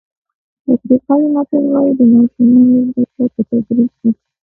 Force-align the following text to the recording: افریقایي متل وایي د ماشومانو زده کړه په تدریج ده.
افریقایي 0.73 1.27
متل 1.33 1.63
وایي 1.73 1.91
د 1.97 1.99
ماشومانو 2.13 2.77
زده 2.89 3.03
کړه 3.13 3.25
په 3.33 3.41
تدریج 3.51 3.91
ده. 4.01 4.09